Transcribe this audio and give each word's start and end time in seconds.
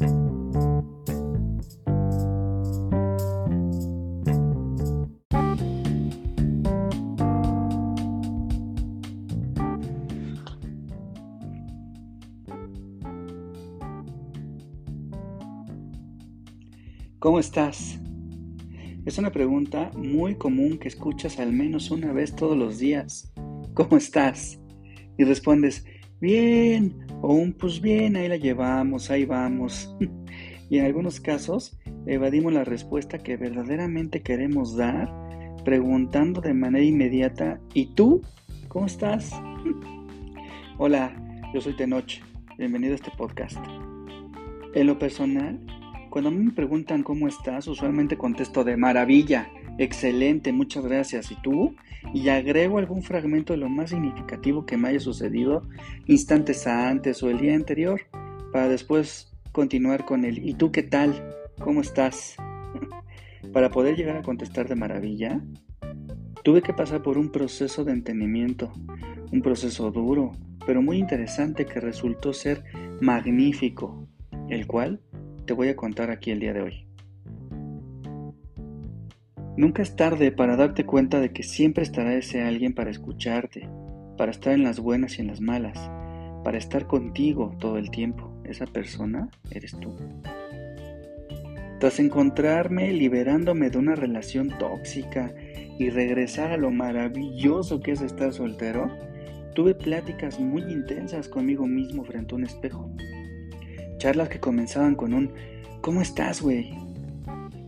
¿Cómo 0.00 0.08
estás? 17.38 18.00
Es 19.04 19.18
una 19.18 19.30
pregunta 19.30 19.90
muy 19.94 20.36
común 20.36 20.78
que 20.78 20.88
escuchas 20.88 21.38
al 21.38 21.52
menos 21.52 21.90
una 21.90 22.14
vez 22.14 22.34
todos 22.34 22.56
los 22.56 22.78
días. 22.78 23.30
¿Cómo 23.74 23.98
estás? 23.98 24.58
Y 25.18 25.24
respondes, 25.24 25.84
bien, 26.20 27.06
o 27.22 27.32
un 27.32 27.52
pues 27.52 27.80
bien, 27.80 28.16
ahí 28.16 28.28
la 28.28 28.36
llevamos, 28.36 29.10
ahí 29.10 29.24
vamos. 29.24 29.94
y 30.70 30.78
en 30.78 30.84
algunos 30.84 31.20
casos 31.20 31.78
evadimos 32.06 32.52
la 32.52 32.64
respuesta 32.64 33.18
que 33.18 33.36
verdaderamente 33.36 34.22
queremos 34.22 34.76
dar, 34.76 35.10
preguntando 35.64 36.40
de 36.40 36.54
manera 36.54 36.84
inmediata, 36.84 37.60
¿y 37.74 37.94
tú? 37.94 38.22
¿Cómo 38.68 38.86
estás? 38.86 39.32
Hola, 40.78 41.12
yo 41.52 41.60
soy 41.60 41.74
Tenoch, 41.74 42.20
bienvenido 42.58 42.92
a 42.92 42.96
este 42.96 43.10
podcast. 43.16 43.58
En 44.74 44.86
lo 44.86 44.98
personal, 44.98 45.58
cuando 46.10 46.28
a 46.28 46.32
mí 46.32 46.44
me 46.44 46.52
preguntan 46.52 47.02
cómo 47.02 47.28
estás, 47.28 47.66
usualmente 47.66 48.16
contesto 48.16 48.62
de 48.62 48.76
maravilla, 48.76 49.50
excelente, 49.78 50.52
muchas 50.52 50.84
gracias. 50.84 51.30
¿Y 51.30 51.36
tú? 51.36 51.74
Y 52.14 52.28
agrego 52.28 52.78
algún 52.78 53.02
fragmento 53.02 53.52
de 53.52 53.58
lo 53.58 53.68
más 53.68 53.90
significativo 53.90 54.66
que 54.66 54.76
me 54.76 54.88
haya 54.88 55.00
sucedido 55.00 55.62
instantes 56.06 56.66
antes 56.66 57.22
o 57.22 57.30
el 57.30 57.38
día 57.38 57.54
anterior, 57.54 58.00
para 58.52 58.68
después 58.68 59.32
continuar 59.52 60.04
con 60.04 60.24
el 60.24 60.46
¿y 60.46 60.54
tú 60.54 60.72
qué 60.72 60.82
tal? 60.82 61.34
¿Cómo 61.60 61.80
estás? 61.80 62.36
para 63.52 63.70
poder 63.70 63.96
llegar 63.96 64.16
a 64.16 64.22
contestar 64.22 64.68
de 64.68 64.76
maravilla, 64.76 65.40
tuve 66.42 66.62
que 66.62 66.72
pasar 66.72 67.02
por 67.02 67.18
un 67.18 67.30
proceso 67.30 67.84
de 67.84 67.92
entendimiento, 67.92 68.72
un 69.32 69.42
proceso 69.42 69.90
duro, 69.90 70.32
pero 70.66 70.82
muy 70.82 70.98
interesante 70.98 71.66
que 71.66 71.80
resultó 71.80 72.32
ser 72.32 72.64
magnífico, 73.00 74.06
el 74.48 74.66
cual 74.66 75.00
te 75.46 75.52
voy 75.52 75.68
a 75.68 75.76
contar 75.76 76.10
aquí 76.10 76.30
el 76.30 76.40
día 76.40 76.52
de 76.52 76.62
hoy. 76.62 76.89
Nunca 79.56 79.82
es 79.82 79.96
tarde 79.96 80.32
para 80.32 80.56
darte 80.56 80.86
cuenta 80.86 81.20
de 81.20 81.32
que 81.32 81.42
siempre 81.42 81.82
estará 81.82 82.14
ese 82.14 82.42
alguien 82.42 82.72
para 82.72 82.90
escucharte, 82.90 83.68
para 84.16 84.30
estar 84.30 84.52
en 84.52 84.62
las 84.62 84.80
buenas 84.80 85.18
y 85.18 85.22
en 85.22 85.28
las 85.28 85.40
malas, 85.40 85.78
para 86.44 86.58
estar 86.58 86.86
contigo 86.86 87.56
todo 87.58 87.76
el 87.78 87.90
tiempo. 87.90 88.32
Esa 88.44 88.66
persona 88.66 89.28
eres 89.50 89.76
tú. 89.80 89.94
Tras 91.80 91.98
encontrarme 91.98 92.92
liberándome 92.92 93.70
de 93.70 93.78
una 93.78 93.94
relación 93.94 94.50
tóxica 94.58 95.34
y 95.78 95.88
regresar 95.90 96.52
a 96.52 96.56
lo 96.56 96.70
maravilloso 96.70 97.80
que 97.80 97.92
es 97.92 98.02
estar 98.02 98.32
soltero, 98.32 98.90
tuve 99.54 99.74
pláticas 99.74 100.38
muy 100.38 100.62
intensas 100.62 101.28
conmigo 101.28 101.66
mismo 101.66 102.04
frente 102.04 102.34
a 102.34 102.38
un 102.38 102.44
espejo. 102.44 102.90
Charlas 103.98 104.28
que 104.28 104.40
comenzaban 104.40 104.94
con 104.94 105.14
un 105.14 105.32
¿Cómo 105.80 106.02
estás, 106.02 106.42
güey? 106.42 106.74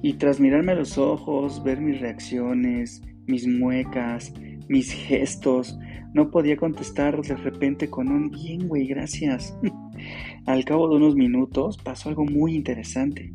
Y 0.03 0.15
tras 0.15 0.41
mirarme 0.41 0.73
a 0.73 0.77
los 0.77 0.99
ojos, 0.99 1.63
ver 1.63 1.81
mis 1.81 2.01
reacciones, 2.01 3.03
mis 3.27 3.47
muecas, 3.47 4.35
mis 4.69 4.93
gestos, 4.93 5.79
no 6.13 6.31
podía 6.31 6.57
contestar 6.57 7.23
de 7.23 7.37
repente 7.37 7.89
con 7.89 8.09
un 8.09 8.31
bien, 8.31 8.69
güey, 8.69 8.87
gracias. 8.87 9.57
Al 10.47 10.65
cabo 10.65 10.89
de 10.89 10.97
unos 10.97 11.15
minutos 11.15 11.79
pasó 11.79 12.09
algo 12.09 12.25
muy 12.25 12.55
interesante. 12.55 13.33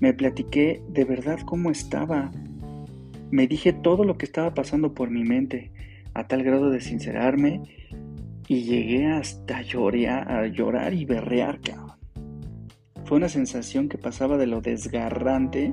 Me 0.00 0.14
platiqué 0.14 0.82
de 0.88 1.04
verdad 1.04 1.40
cómo 1.44 1.70
estaba. 1.70 2.30
Me 3.30 3.46
dije 3.46 3.72
todo 3.72 4.04
lo 4.04 4.16
que 4.16 4.26
estaba 4.26 4.54
pasando 4.54 4.94
por 4.94 5.10
mi 5.10 5.24
mente, 5.24 5.72
a 6.14 6.26
tal 6.26 6.42
grado 6.42 6.70
de 6.70 6.80
sincerarme, 6.80 7.62
y 8.48 8.62
llegué 8.62 9.06
hasta 9.06 9.62
llorar, 9.62 10.30
a 10.30 10.46
llorar 10.46 10.94
y 10.94 11.04
berrear. 11.04 11.58
Fue 13.06 13.18
una 13.18 13.28
sensación 13.28 13.88
que 13.88 13.98
pasaba 13.98 14.36
de 14.36 14.48
lo 14.48 14.60
desgarrante 14.60 15.72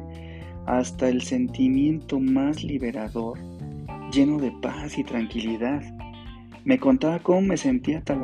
hasta 0.68 1.10
el 1.10 1.24
sentimiento 1.24 2.20
más 2.20 2.64
liberador, 2.64 3.40
lleno 4.12 4.38
de 4.38 4.52
paz 4.62 5.00
y 5.00 5.04
tranquilidad. 5.04 5.82
Me 6.64 6.78
contaba 6.78 7.18
cómo 7.18 7.42
me 7.42 7.58
sentía 7.58 7.98
hasta 7.98 8.16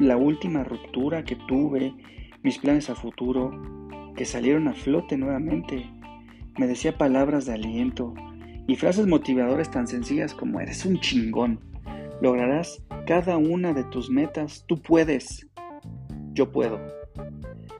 la 0.00 0.16
última 0.16 0.64
ruptura 0.64 1.22
que 1.22 1.36
tuve, 1.46 1.94
mis 2.42 2.58
planes 2.58 2.90
a 2.90 2.96
futuro, 2.96 3.52
que 4.16 4.24
salieron 4.24 4.66
a 4.66 4.74
flote 4.74 5.16
nuevamente. 5.16 5.88
Me 6.58 6.66
decía 6.66 6.98
palabras 6.98 7.46
de 7.46 7.52
aliento 7.52 8.14
y 8.66 8.74
frases 8.74 9.06
motivadoras 9.06 9.70
tan 9.70 9.86
sencillas 9.86 10.34
como 10.34 10.58
eres 10.58 10.84
un 10.84 10.98
chingón. 10.98 11.60
Lograrás 12.20 12.82
cada 13.06 13.36
una 13.36 13.72
de 13.74 13.84
tus 13.84 14.10
metas, 14.10 14.64
tú 14.66 14.82
puedes. 14.82 15.48
Yo 16.32 16.50
puedo 16.50 17.03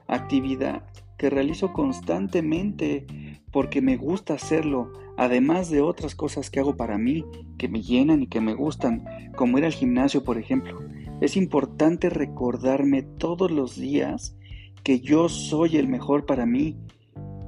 actividad 0.07 0.83
que 1.17 1.29
realizo 1.29 1.73
constantemente 1.73 3.05
porque 3.51 3.81
me 3.81 3.95
gusta 3.95 4.33
hacerlo, 4.33 4.91
además 5.17 5.69
de 5.69 5.81
otras 5.81 6.13
cosas 6.13 6.49
que 6.49 6.59
hago 6.59 6.75
para 6.75 6.97
mí, 6.97 7.23
que 7.57 7.69
me 7.69 7.81
llenan 7.81 8.21
y 8.21 8.27
que 8.27 8.41
me 8.41 8.53
gustan, 8.53 9.05
como 9.35 9.57
ir 9.57 9.65
al 9.65 9.71
gimnasio, 9.71 10.23
por 10.23 10.37
ejemplo. 10.37 10.79
Es 11.21 11.37
importante 11.37 12.09
recordarme 12.09 13.03
todos 13.03 13.49
los 13.49 13.77
días 13.77 14.35
que 14.83 14.99
yo 14.99 15.29
soy 15.29 15.77
el 15.77 15.87
mejor 15.87 16.25
para 16.25 16.45
mí 16.45 16.77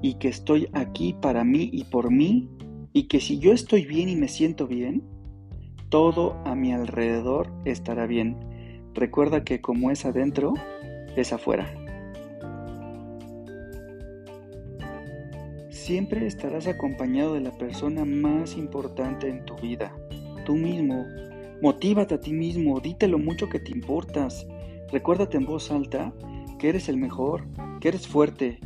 y 0.02 0.16
que 0.16 0.30
estoy 0.30 0.70
aquí 0.74 1.14
para 1.14 1.44
mí 1.44 1.70
y 1.74 1.84
por 1.84 2.10
mí 2.10 2.50
y 2.94 3.04
que 3.04 3.20
si 3.20 3.40
yo 3.40 3.52
estoy 3.52 3.86
bien 3.86 4.10
y 4.10 4.16
me 4.16 4.28
siento 4.28 4.66
bien, 4.66 5.04
todo 5.90 6.42
a 6.46 6.56
mi 6.56 6.74
alrededor 6.74 7.52
estará 7.66 8.08
bien. 8.08 8.38
Recuerda 8.94 9.44
que 9.44 9.62
como 9.62 9.92
es 9.92 10.06
adentro, 10.06 10.54
es 11.16 11.34
afuera. 11.34 11.87
Siempre 15.88 16.28
estarás 16.28 16.68
acompañado 16.68 17.36
de 17.36 17.40
la 17.40 17.52
persona 17.52 18.04
más 18.04 18.58
importante 18.58 19.30
en 19.30 19.46
tu 19.46 19.56
vida, 19.56 19.96
tú 20.46 20.58
mismo. 20.58 21.06
Motívate 21.62 22.16
a 22.16 22.20
ti 22.20 22.34
mismo, 22.34 22.82
dite 22.82 23.08
lo 23.08 23.18
mucho 23.18 23.48
que 23.48 23.62
te 23.62 23.72
importas. 23.72 24.46
Recuérdate 24.92 25.38
en 25.38 25.46
voz 25.46 25.72
alta 25.72 26.14
que 26.60 26.68
eres 26.68 26.90
el 26.90 26.98
mejor, 26.98 27.48
que 27.80 27.88
eres 27.88 28.06
fuerte 28.06 28.60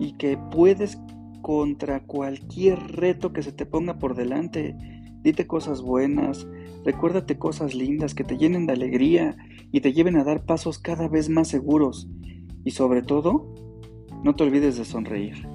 y 0.00 0.14
que 0.14 0.36
puedes 0.50 0.98
contra 1.42 2.00
cualquier 2.00 2.80
reto 2.88 3.32
que 3.32 3.44
se 3.44 3.52
te 3.52 3.66
ponga 3.66 4.00
por 4.00 4.16
delante. 4.16 4.74
Dite 5.22 5.46
cosas 5.46 5.80
buenas, 5.80 6.44
recuérdate 6.84 7.38
cosas 7.38 7.76
lindas 7.76 8.16
que 8.16 8.24
te 8.24 8.36
llenen 8.36 8.66
de 8.66 8.72
alegría 8.72 9.36
y 9.70 9.80
te 9.80 9.92
lleven 9.92 10.16
a 10.16 10.24
dar 10.24 10.44
pasos 10.44 10.80
cada 10.80 11.06
vez 11.06 11.28
más 11.28 11.46
seguros. 11.46 12.08
Y 12.64 12.72
sobre 12.72 13.02
todo, 13.02 13.54
no 14.24 14.34
te 14.34 14.42
olvides 14.42 14.76
de 14.76 14.84
sonreír. 14.84 15.54